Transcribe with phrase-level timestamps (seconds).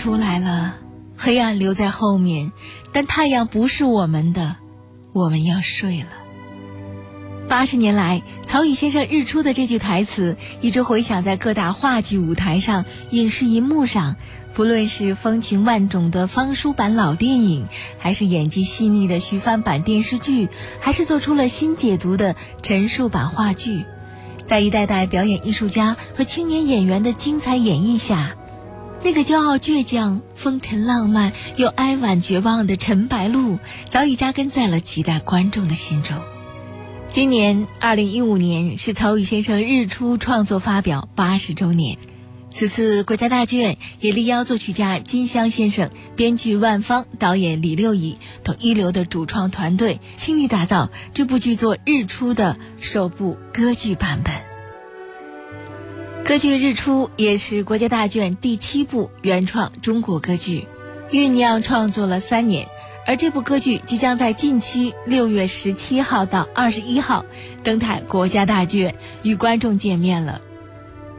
[0.00, 0.76] 出来了，
[1.14, 2.52] 黑暗留在后面，
[2.90, 4.56] 但太阳不是我们的，
[5.12, 6.08] 我们要睡了。
[7.50, 14.16] 八十年来，曹禺先生日出的这句台词一直回响在各大话剧舞台上、影视银幕上。
[14.54, 17.66] 不论是风情万种的方书版老电影，
[17.98, 20.48] 还是演技细腻的徐帆版电视剧，
[20.80, 23.84] 还是做出了新解读的陈述版话剧，
[24.46, 28.34] 在一代代表演艺术家和青年演员的精彩演绎下。
[29.02, 36.18] 那个骄傲倔强、风尘浪漫又哀婉绝望的陈白露，早已扎根在了几代观众的心中。
[37.10, 41.96] 今年二零一五年是曹禺先生日出创作发表八十周年，
[42.50, 54.34] 此次国家大剧院也力邀作曲家金香先生、编剧万芳、导演李六乙等一流的主创团队，倾力打造这部剧作《日出》的首部歌剧版本。
[56.30, 60.68] 歌剧《日出》也是国家大剧院第七部原创中国歌剧，
[61.10, 62.68] 酝酿创作了三年，
[63.04, 67.24] 而这部歌剧即将在近期六月十七号到二十一号
[67.64, 68.94] 登台国家大剧院
[69.24, 70.40] 与观众见面了。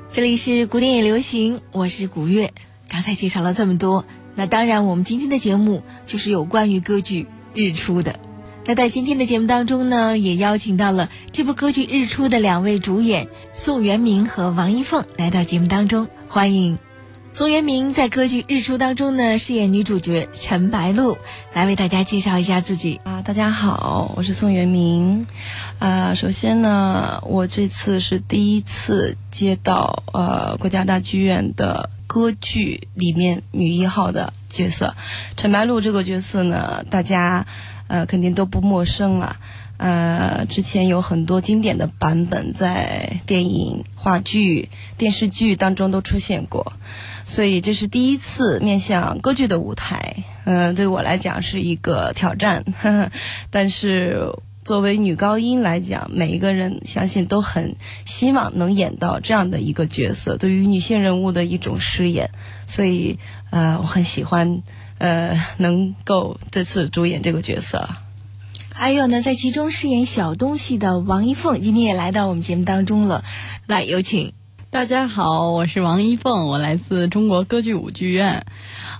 [0.07, 2.53] 这里是古典也流行，我是古月。
[2.87, 7.23] 刚才介绍了这么多，那当然我们今天的节目就是有关于歌剧
[7.53, 8.17] 《日出》的。
[8.63, 16.77] 那在今天的节目当中呢，也邀请到了这部歌剧《日出》的两位主演宋元明和王一凤来到节目当中，欢迎。
[17.33, 21.17] 宋元明在歌剧《日出》当中呢饰演女主角陈白露，
[21.53, 23.23] 来为大家介绍一下自己啊。
[23.23, 25.25] 大家好，我是宋元明。
[25.79, 34.95] 啊，首先呢，我这次是第一次接到呃国家大剧院的歌剧里面女一号的角色，
[35.35, 37.45] 陈白露这个角色呢，大家。
[37.87, 39.35] 呃，肯定都不陌生了。
[39.75, 46.71] 呃，之前有很多经典的版本在电影、话剧、电视剧当中都出现过，
[47.25, 50.23] 所以这是第一次面向歌剧的舞台。
[50.45, 52.63] 嗯，对我来讲是一个挑战。
[53.51, 54.39] 但是
[54.71, 62.29] 作为女高音来讲，每一个人相信都很希望能演到这样的一个角色，对于女性人物的一种饰演。
[62.67, 64.63] 所以，呃，我很喜欢。
[64.97, 67.89] 呃，能够这次主演这个角色，
[68.71, 73.25] 还有呢，在其中饰演小东西的王一凤，今天也来到我们节目当中了。
[73.65, 74.31] 来，有请。
[74.71, 78.45] 大家好，我是王一凤，我来自中国歌剧舞剧院。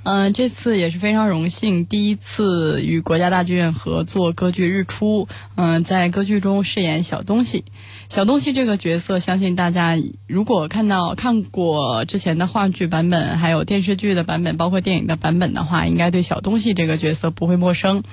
[0.03, 5.25] 嗯，这次也是非常荣幸，第一次与国家大剧院合作歌剧《日出》。
[5.55, 7.63] 嗯，在歌剧中饰演小东西。
[8.09, 9.95] 小东西这个角色，相信大家
[10.27, 18.03] 如果看到看过之前的话剧版本，还有电视剧的版本，包括电影的版本的话，应该对小东西这个角色不会陌生。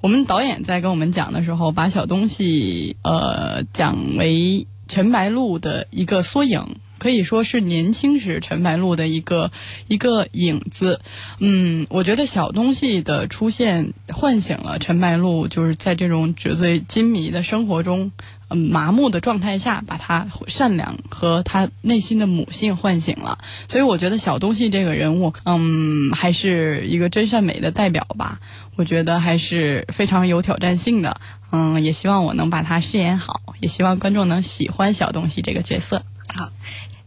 [0.00, 6.76] 我们导演在跟我们讲的时候，把小东西呃讲为陈白露的一个缩影。
[7.02, 9.50] 可以说是年轻时陈白露的一个
[9.88, 11.00] 一个影子，
[11.40, 18.12] 嗯，我觉得小东西的出现唤醒了陈白露，就是在这种纸醉金迷的生活中，
[18.50, 23.36] 嗯，麻木的状态下，把他善良和他内心的母性唤醒了。
[23.66, 28.38] 所以我觉得小东西这个人物，嗯，还是一个真善美的代表吧。
[28.76, 31.20] 我觉得还是非常有挑战性的，
[31.50, 36.04] 嗯，也希望我能把他饰演好，也希望观众能喜欢小东西这个角色。
[36.32, 36.50] 好。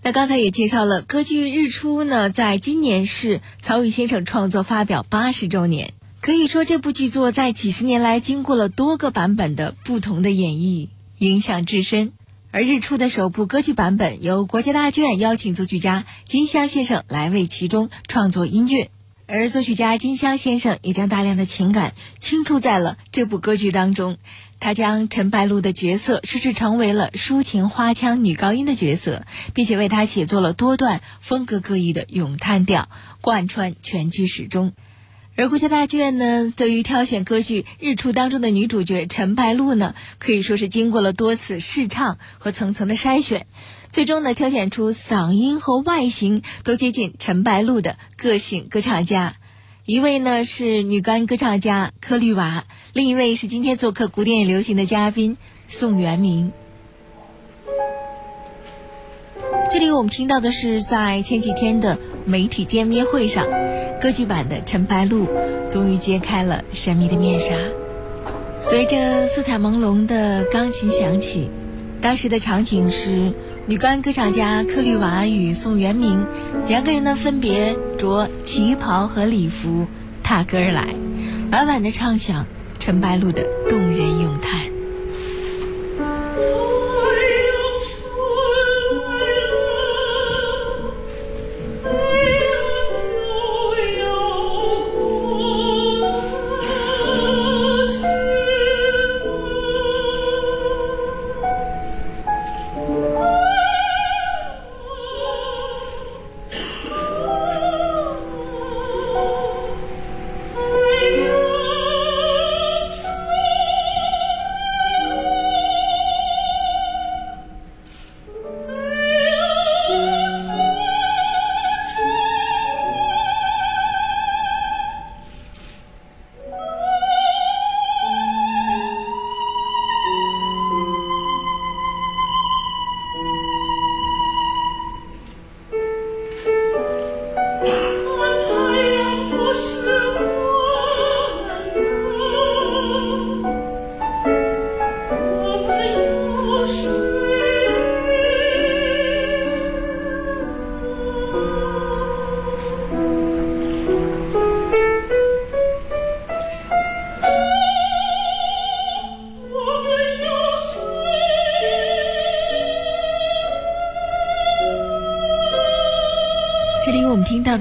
[0.06, 5.94] 那刚才也介绍了歌剧《日出》呢，在今年是曹禺先生创作发表八十周年。
[6.22, 12.12] 可以说，这部剧作在几十年来经过了多个版本的不同的演绎，影响至深。
[12.52, 18.92] 而《日出》的首部歌剧版本由国家大剧院邀请作曲家金香先生来为其中创作音乐，
[19.28, 24.18] 而作曲家金香先生也将大量的情感倾注在了这部歌剧当中。
[24.60, 32.88] 他将陈白露的角色设置成为了抒情花腔女高音的角色，并且为她写作了多段风格各异的咏叹调，
[33.20, 34.74] 贯穿全剧始终。
[35.36, 43.48] 而国家大剧院呢，对于挑选歌剧《日出》当中的女主角陈白露呢，可以说是经过了多次试唱和层层的筛选，
[43.96, 49.38] 最终呢，挑选出嗓音和外形都接近陈白露的个性歌唱家。
[49.86, 55.38] 一位呢是女高音歌唱家柯绿娃，另一位是今天做客古典也流行的嘉宾
[55.68, 56.52] 宋元明。
[59.72, 63.48] 这里我们听到的是在前几天的媒体见面会上，
[64.02, 65.26] 歌剧版的陈白露
[65.70, 67.56] 终于揭开了神秘的面纱。
[68.60, 71.50] 随着色彩朦胧的钢琴响起，
[72.02, 73.32] 当时的场景是。
[73.68, 76.24] 女高音歌唱家柯绿娃与宋元明
[76.68, 79.88] 两个人呢，分别着旗袍和礼服
[80.22, 80.94] 踏歌而来，
[81.52, 82.46] 婉婉的唱响
[82.78, 84.45] 陈白露的动人咏叹。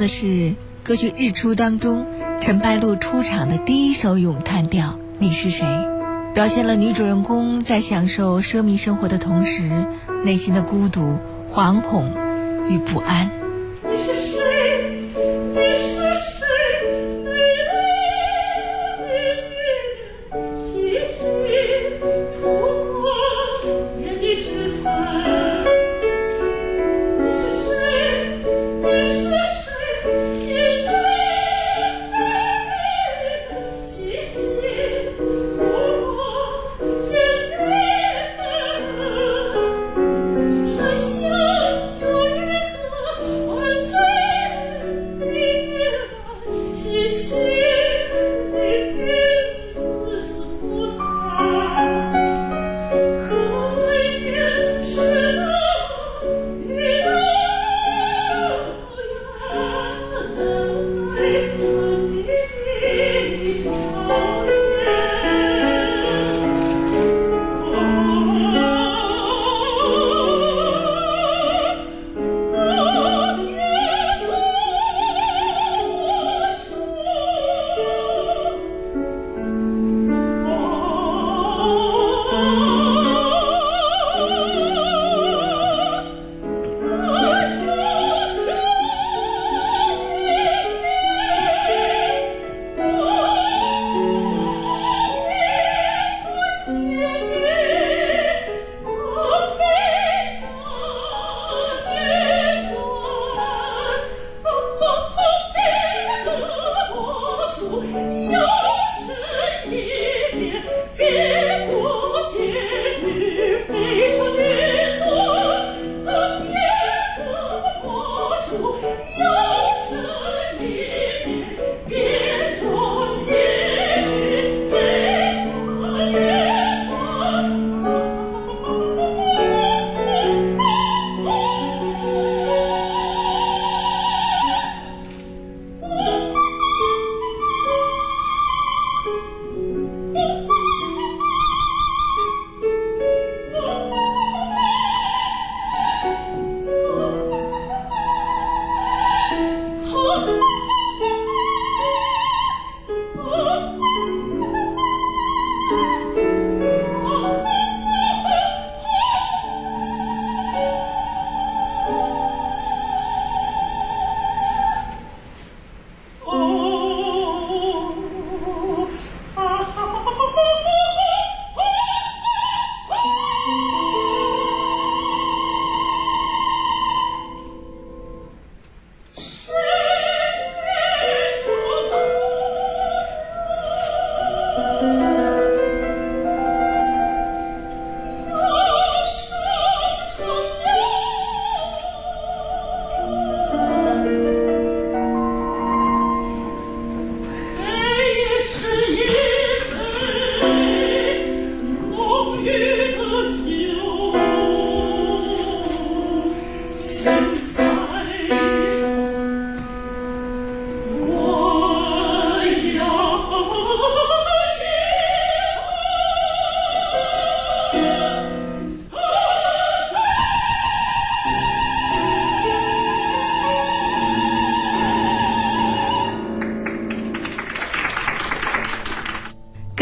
[0.05, 2.05] 的是歌剧《日出》当中
[2.39, 5.67] 陈白露出场的第一首咏叹调《你是谁》，
[6.35, 9.87] 表现了女主人公在享受奢靡生活的同时，
[10.23, 11.19] 内心的孤独、
[11.51, 12.13] 惶恐
[12.69, 13.31] 与不安。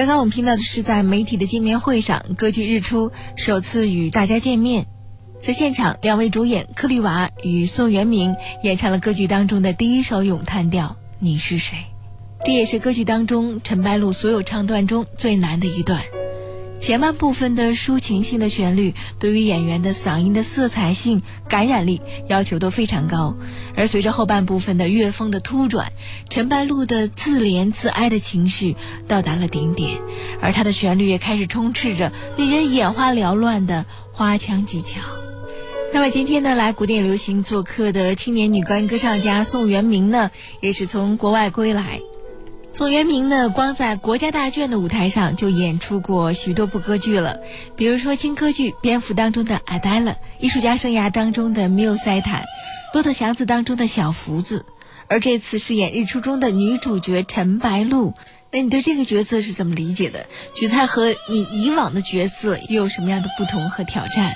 [0.02, 4.84] 刚刚我们听到的是在媒体的见面会上，歌剧《日出》首次与大家见面。
[5.40, 11.78] 在现场，两位主演克利瓦与宋元明演唱了歌剧当中的第一首咏叹调《你是谁》，
[12.44, 16.02] 这也是歌剧当中陈白露所有唱段中最难的一段。
[16.82, 23.36] 前半部分的抒情性的旋律，对于演员的嗓音的色彩性、感染力要求都非常高。
[23.76, 25.92] 而随着后半部分的乐风的突转，
[26.28, 28.74] 陈白露的自怜自哀的情绪
[29.06, 30.00] 到达了顶点，
[30.40, 35.02] 而她的旋律也开始充斥着令人眼花缭乱的花腔技巧。
[35.94, 42.00] 那么今天呢，来古典流行做客的青年女高音歌唱家宋元明呢，也是从国外归来。
[42.72, 47.38] 宋元明呢，光在国家大剧院的舞台上就演出过许多部歌剧了，
[47.76, 52.40] 比如说轻歌剧《蝙蝠》当中的阿黛勒，艺术家生涯当中的缪塞坦，
[52.94, 54.64] 《骆驼祥子》当中的小福子，
[55.06, 58.14] 而这次饰演《日出》中的女主角陈白露，
[58.50, 60.24] 那你对这个角色是怎么理解的？
[60.54, 64.34] 觉得她和你以往的角色又有什么样的不同和挑战？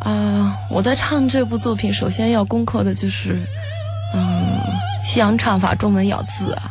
[0.00, 3.44] 啊，我在唱这部作品，首先要攻克的就是，
[4.14, 4.60] 嗯。
[5.04, 6.70] 西洋唱法中文咬字啊。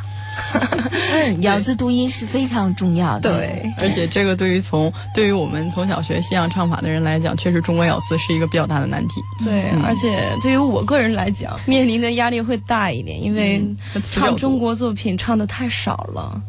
[1.14, 3.32] 嗯， 咬字读音是非常重要的。
[3.32, 9.22] 对，而且这个对于从对于我们从小学西洋唱法的人来讲，确实中国咬字是一个比较大的难题。
[9.44, 13.64] 对，而且对于我个人来讲，面临的压力会大一点，因为
[14.12, 16.42] 唱中国作品唱的太少了。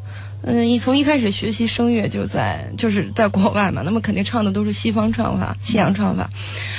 [0.44, 6.28] 嗯，你从一开始学习声乐就在就是在国外嘛，那么肯定唱的都是西方唱法、西洋唱法。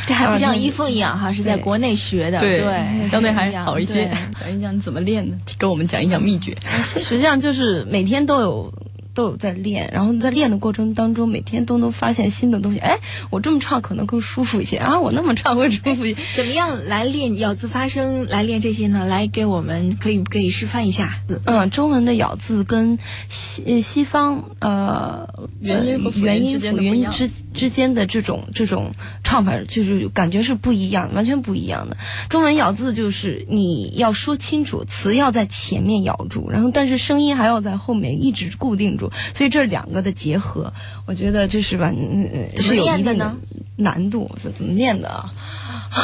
[0.05, 4.09] 这还不像一凤一样哈，是在国内学的，对，相对还好一些。
[4.39, 6.57] 讲一讲怎么练的，给我们讲一讲秘诀。
[6.83, 8.73] 实际上就是每天都有。
[9.13, 12.79] 都有在练，然后在练的过程当中，每天都能发现新的东西。
[12.79, 12.97] 哎，
[13.29, 14.99] 我这么唱可能更舒服一些啊！
[14.99, 16.21] 我那么唱会舒服一些。
[16.35, 18.27] 怎么样来练咬字发声？
[18.27, 19.05] 来练这些呢？
[19.05, 21.21] 来给我们可以可以示范一下。
[21.45, 22.97] 嗯，中文的咬字跟
[23.29, 25.27] 西西方呃
[25.59, 28.93] 元音和元音辅元音之之间的这种这种
[29.23, 31.97] 唱法，就是感觉是不一样，完全不一样的。
[32.29, 39.02] 中文咬字就是你要说清楚，词要在前面咬住，然后但是声音还要在后面一直固定住。
[39.33, 40.73] 所以这两个的结合，
[41.05, 41.91] 我觉得这是吧，
[42.57, 43.35] 是有一定的
[43.75, 44.31] 难度。
[44.37, 45.31] 是怎么念的啊？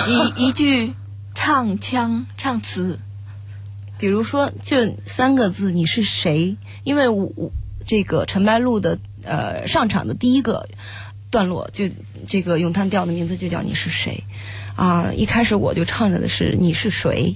[0.08, 0.94] 一一句
[1.36, 3.00] 唱腔唱词，
[3.98, 6.58] 比如说就三个字，你是谁？
[6.84, 7.52] 因为我我
[7.86, 10.68] 这个陈白露的呃上场的第一个
[11.30, 11.86] 段落，就
[12.28, 14.24] 这个咏叹调的名字就叫你是谁。
[14.80, 15.12] 啊！
[15.14, 17.36] 一开始我就唱着的是你是谁，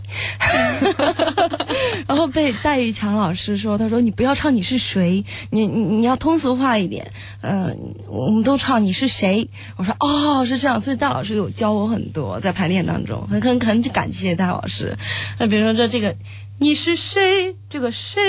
[2.08, 7.12] 然后被戴玉强老师说，他说你不要唱你是谁，你你你要通俗化一点。
[7.42, 9.50] 嗯，我们都唱你是谁。
[9.76, 10.80] 我说哦，是这样。
[10.80, 14.98] 所以戴老师有教我很多，在排练当中，很很很感谢戴老师。
[15.38, 16.16] 那比如说这这个
[16.60, 18.22] 你是谁，这个谁，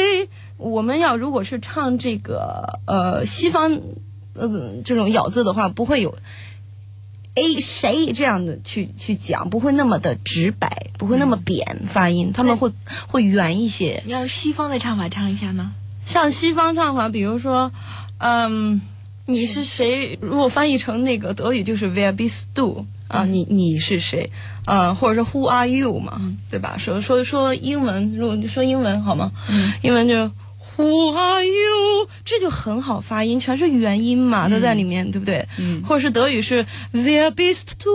[0.57, 3.81] 我们要如果是唱这个呃西方
[4.35, 6.17] 呃这种咬字的话，不会有。
[7.35, 12.71] 哎，谁这样的去去讲，不会那么的直白，不会那么扁发音，他们会
[13.09, 14.03] 会圆一些。
[14.07, 15.73] 你要西方的唱法唱一下呢？
[16.07, 17.73] 像西方唱法，比如说，
[18.19, 18.81] 嗯，
[19.27, 20.17] 你是谁？
[20.21, 22.87] 如果翻译成那个德语就是 Wer bist du？
[23.09, 24.31] 啊，你你是谁？
[24.65, 25.99] 啊，或者是 Who are you？
[25.99, 26.77] 嘛，对吧？
[26.79, 29.33] 说说说英文，如果你说英文好吗？
[29.51, 30.31] 嗯，英文就。
[30.77, 32.09] Who are you？
[32.25, 35.47] 这就很好发音，全是元音嘛，都在里面，对不对？
[35.59, 35.83] 嗯。
[35.85, 37.91] 或者是德语是 Wer bist du？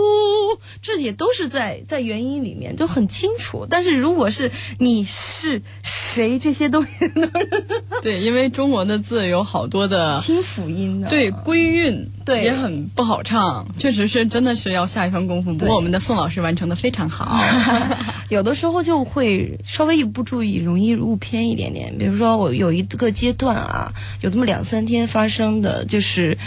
[0.80, 3.66] 这也都是在在元音里面，就很清楚。
[3.68, 6.90] 但是如果是你是谁，这些东西
[8.02, 15.52] 对，因为中国的字有好多的清辅音的，对，归韵对也很不好唱，确实是真的是要下一番功夫。
[15.54, 17.38] 不过我们的宋老师完成的非常好，
[18.30, 21.98] 有的时候就会稍微一不注意，容易误偏一点点。
[21.98, 22.69] 比如说我有。
[22.70, 26.38] 有一个阶段啊，有这么两三天发生的，就是，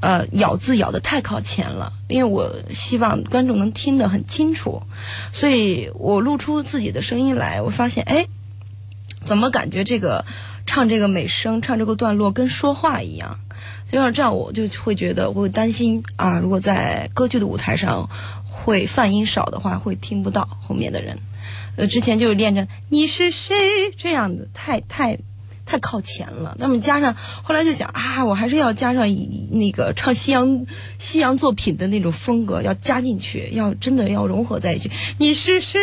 [0.00, 4.84] 呃，咬字咬的太靠前了，因为我希望观众能听得很清楚，
[5.32, 8.26] 所以我录出自己的声音来，我发现，哎，
[9.24, 10.24] 怎么感觉这个
[10.64, 13.40] 唱这个美声，唱这个段落跟说话一样？
[13.90, 18.08] 就像这样，我就会觉得，我会担心啊，如果在歌剧的舞台上
[18.44, 21.18] 会泛音少的话，会听不到后面的人。
[21.74, 23.56] 呃，之前就练着你是谁
[23.96, 25.18] 这样的，太太。
[25.64, 29.06] 太靠前了，那么加上后来就想啊，我还是要加上
[29.50, 30.66] 那个唱西洋
[30.98, 34.90] 西洋作品的那种风格，要加进去，要真的要融合在一起。
[35.18, 35.80] 你是谁？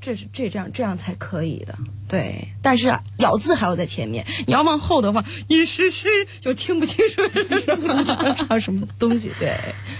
[0.00, 1.76] 这是这这样这样才可以的。
[2.08, 6.08] 对，但是咬字还要在前面，你要往后的话，你是谁
[6.40, 7.22] 就听不清楚
[8.48, 9.30] 唱 什么东西。
[9.38, 9.56] 对，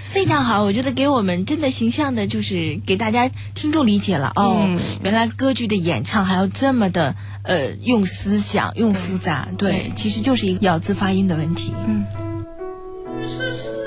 [0.09, 11.73] 非常好，我觉得给我们真的形象的，就是给大家听众理解了哦，原来歌剧的演唱还要这么的呃用思想用复杂，对，其实就是一个咬字发音的问题。
[11.87, 12.05] 嗯。
[13.19, 13.86] 我们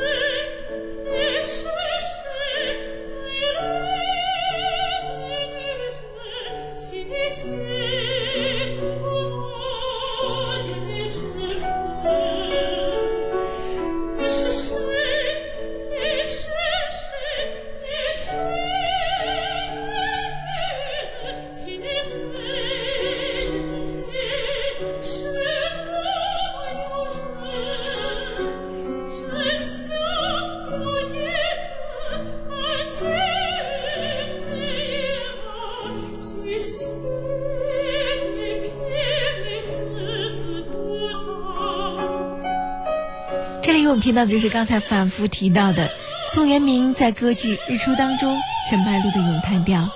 [44.10, 45.92] 听到就是刚才反复提到的
[46.34, 48.36] 宋元明在歌剧《日出》当中
[48.68, 49.88] 陈白露的咏叹调，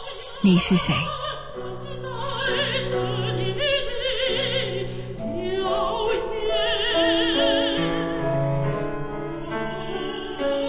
[0.44, 0.94] 你是谁？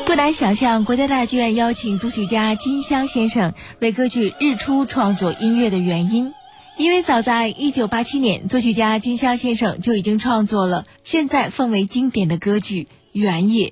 [0.06, 6.32] 不难想象，国家大剧院邀请作曲家金香先生为歌剧《日出》创作音乐的原因。
[6.78, 13.68] 因为早在一九八七年，作曲家金香先生就已经创作了现在奉为经典的歌剧《原野》，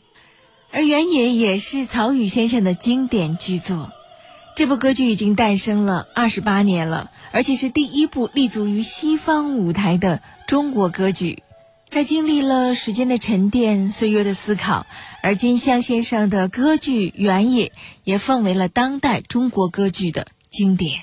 [0.70, 3.90] 而《原野》也是曹禺先生的经典巨作。
[4.54, 11.42] 这部歌剧已经诞生了二十八年了，而且是第一部立足于西方舞台的中国歌剧。
[11.88, 14.86] 在经历了时间的沉淀、岁月的思考，
[15.22, 17.66] 而金香先生的歌剧《原野》
[18.04, 21.00] 也奉为了当代中国歌剧的经典。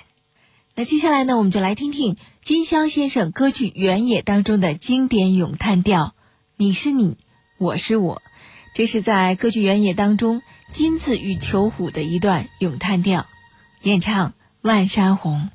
[0.75, 6.15] 那接下来呢，我们就来听听金香先生歌剧《原野》当中的经典咏叹调
[6.55, 7.17] ：“你是你，
[7.59, 8.21] 我是我。”
[8.73, 13.25] 这是在歌剧《原野》当中金子与囚虎的一段咏叹调，
[13.81, 15.49] 演唱万山红。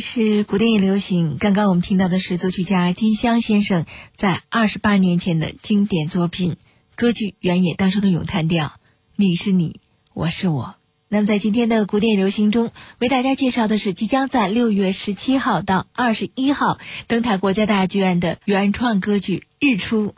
[0.00, 1.36] 是古典也流行。
[1.38, 6.56] 刚刚我们听到的是作曲家金香先生在二十八年前的经典作品
[6.94, 8.74] 歌剧《原野》当中的咏叹调
[9.16, 9.80] ：“你是你，
[10.14, 10.74] 我是我。”
[11.10, 20.08] 那么在今天的古典流行中，为大家介绍的是即将在六月十七号到二十一号登台国家大剧院的原创歌剧《日出》。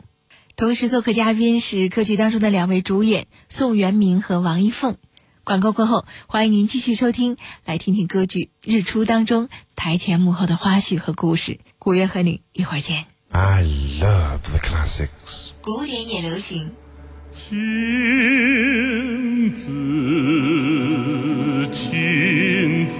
[0.57, 4.97] 同时，做客嘉宾是歌剧当中的两位主演宋元明和王一凤。
[5.43, 9.49] 广告过后，欢迎您继续收听，来听听歌剧《日出》当中
[9.83, 11.59] 台前幕后的花絮和故事。
[11.79, 13.05] 古月和你一会儿见。
[13.31, 15.53] I love the classics。
[15.59, 16.71] 古典也流行。
[17.33, 17.57] 亲
[19.51, 19.65] 子，
[21.73, 22.93] 亲子，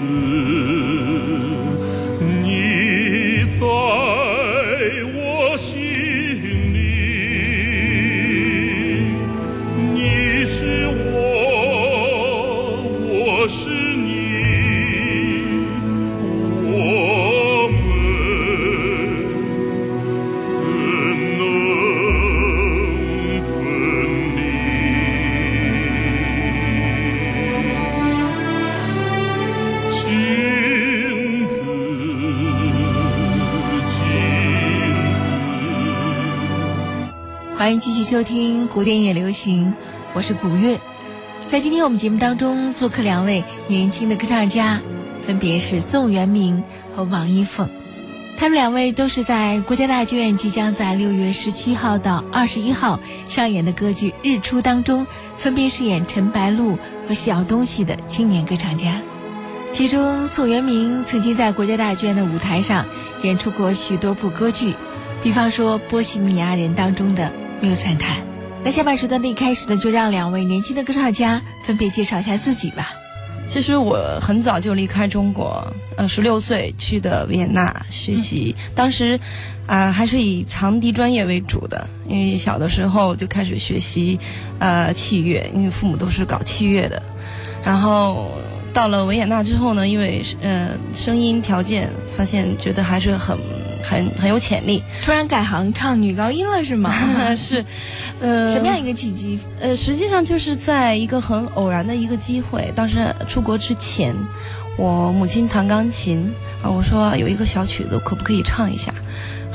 [37.62, 39.76] 欢迎继续收听古典也流行，
[40.14, 40.82] 我是古月。
[41.46, 44.82] 在今天我们节目当中做客两位年轻的歌唱家，
[45.22, 46.64] 分别是宋元明
[46.96, 47.70] 和王一凤。
[48.36, 59.04] 他们两位都是在国家大剧院即将在六月十七号到二十一号上演的歌剧《日出》当中，分别饰演陈白露和小东西的青年歌唱家。
[59.72, 62.88] 其中，宋元明曾经在国家大剧院的舞台上
[63.22, 64.74] 演出过许多部歌剧，
[65.22, 67.32] 比方说《波西米亚人》当中的。
[67.62, 68.18] 没有参谈。
[68.64, 72.94] 那下半时段的一开始呢，就让两位年轻的歌唱家分别介绍一下自己吧。
[73.48, 79.20] 其实我很早就离开中国，呃，十六岁去的维也纳学习，当时
[79.68, 84.20] 啊还是以长笛专业为主的，因为小的时候就开始学习
[84.60, 87.02] 呃器乐，因为父母都是搞器乐的。
[87.64, 88.32] 然后
[88.74, 93.38] 到了维也纳之后呢，因为呃声音条件发现觉得还是很。
[93.84, 96.94] 很很有潜力，突然改行唱女高音了是吗？
[97.36, 97.66] 是，
[98.20, 99.40] 呃，什么样一个契机？
[99.60, 104.16] 呃，实际上就是在一个很偶然的一个机会，当时出国之前，
[104.78, 106.32] 我母亲弹钢琴
[106.64, 108.94] 啊，我说有一个小曲子，可不可以唱一下？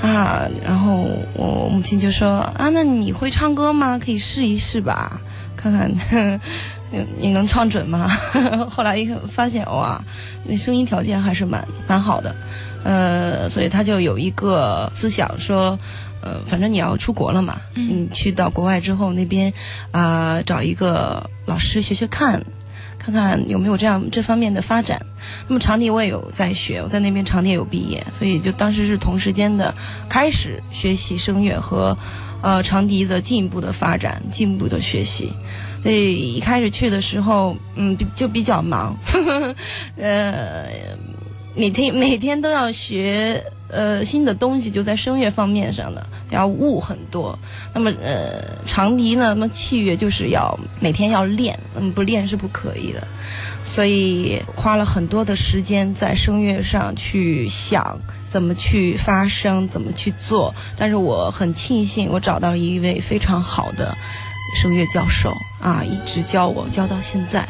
[0.03, 3.99] 啊，然后我母亲就说啊，那你会唱歌吗？
[3.99, 5.21] 可以试一试吧，
[5.57, 6.39] 看看
[7.19, 8.07] 你能唱准吗？
[8.71, 9.99] 后来一发现哇，
[10.45, 12.35] 那声音条件还是蛮蛮好的。
[12.85, 15.79] 呃，所以他就有一个思想说，
[16.21, 19.53] 呃，反正你要出国了嘛，你去到国外之后，那边
[19.91, 22.45] 啊找一个老师学学看，
[22.99, 25.05] 看看有没有这样这方面的发展。
[25.49, 29.75] 那么长笛我也有在学，我在那边长笛有毕业，所以就当时是同时间的
[30.09, 31.99] 开始学习声乐和
[32.43, 35.33] 呃长笛的进一步的发展、进一步的学习。
[35.83, 38.97] 所以一开始去的时候，嗯，就比较忙，
[39.99, 40.67] 呃。
[41.57, 47.39] 每天每天都要学呃新的东西，就在声乐方面上的要悟很多。
[47.73, 53.09] 那么呃长笛呢，那么器乐就是要每天要练，那么不练是不可以的。
[53.65, 60.55] 所以花了很多的时间在声乐上去想怎么去发声，怎么去做。
[60.77, 63.97] 但是我很庆幸，我找到了一位非常好的
[64.63, 67.49] 声乐教授啊，一直教我教到现在。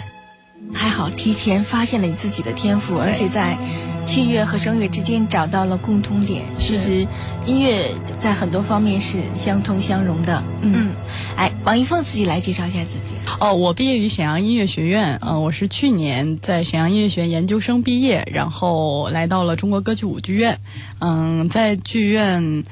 [0.73, 3.59] 还好提前发现了你自己的天赋，而且在。
[4.07, 6.45] 器乐和声乐之间找到了共通点。
[6.57, 7.07] 其实，
[7.45, 10.43] 音乐在很多方面是相通相融的。
[10.63, 10.95] 嗯，
[11.37, 13.17] 哎，王一凤自己来介绍一下自己。
[13.41, 15.19] 哦，我毕业于沈阳音乐学院。
[15.21, 20.61] 嗯，我是去年在沈阳音乐学院研究生毕业，然后来到了中国歌剧舞剧院。
[21.01, 22.65] 嗯，在剧院。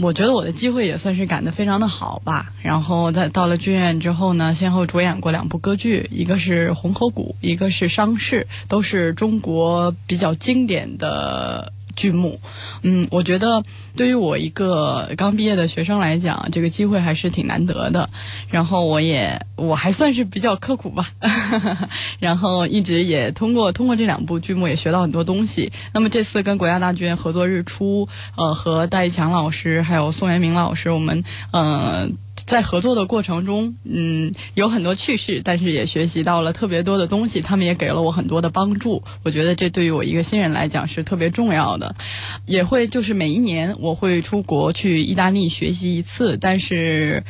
[0.00, 2.52] 我觉得我的机会也算是赶得非常的好吧。
[2.62, 11.72] 然后在到了剧院之后呢，先后主演过两部歌剧，一个是《红河谷》，一个是《伤逝》，都是中国比较经典的。
[11.94, 12.40] 剧目，
[12.82, 13.62] 嗯，我觉得
[13.96, 18.08] 对于我一个刚毕业的学生来讲，这个机会还是挺难得的。
[18.48, 21.08] 然后我也我还算是比较刻苦吧，
[22.18, 25.72] 然后一直也通过通过这两部剧目也学到很多东西。
[25.92, 32.16] 那么这次跟国家大剧院合作《日出》，呃，和戴玉强老师还有宋元明老师，我们嗯。
[32.34, 37.40] 在合作的过程中，嗯，有很多趣事，但是也学习到了特别多的东西。
[37.40, 41.94] 他们也给了我很多的帮助，我觉得这对于我一个新人来讲是特别重要的。
[42.46, 47.24] 也会就是每一年我会出国去意大利学习一次，但是。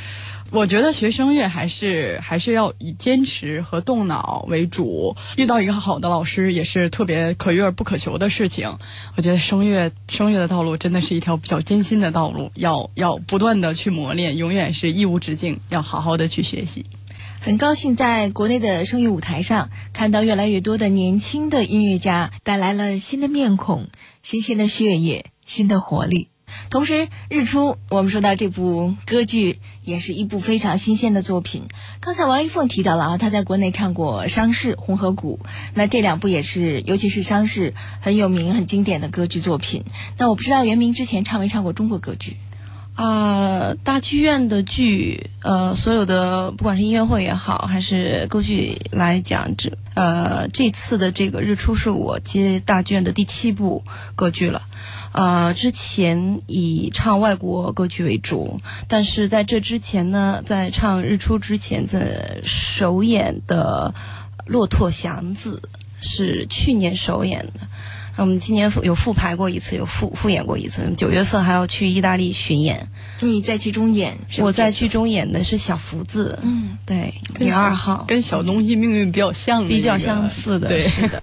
[0.53, 5.17] 我觉得学声乐还是还是要以坚持和动脑为主。
[5.38, 8.77] 遇到一个好的老师也是特别可遇而不可求的事情。
[9.17, 16.85] 我觉得声乐声乐的道路真的是一条比较艰辛的道路，要要不断的去磨练，永远是义无止境，要好好的去学习。
[17.41, 23.88] 很高兴在国内的声乐舞台上看到越来越多的年轻的音乐家带来了新的面孔、
[24.23, 26.29] 新鲜的血液、新的活力。
[26.71, 31.65] 同时，日出我们说到这部歌剧也是一部非常新鲜的作品。
[32.01, 35.41] 刚才王一凤提到了啊，他在国内唱过《伤逝》《红河谷》，
[35.75, 39.85] 那这两部也是，尤其是《伤逝》很有名、很经典的歌剧作品。
[40.19, 42.37] 那我不知道袁明之前唱没唱过中国歌剧？
[42.95, 53.83] 啊，大剧院的剧，呃，所有的不管是音乐会也好，还是歌剧来讲，这呃这次的这个日出是我接大剧院的第七部
[54.15, 54.61] 歌剧了。
[55.12, 63.94] 呃，之前以唱外国歌曲为主，但是在这之前呢，在唱日出之前，在首演的
[64.46, 65.62] 《骆驼祥子》
[66.07, 67.61] 是去年首演的。
[68.16, 70.92] 我们今年有复排过一次，有复复演过一次。
[70.98, 72.88] 九月份还要去意大利巡演。
[73.20, 74.18] 你在剧中演？
[74.40, 76.38] 我在剧中演的是小福子。
[76.42, 80.88] 嗯，对，女二号，跟小东西命运比较像，比较相似的，对。
[80.88, 81.22] 是的。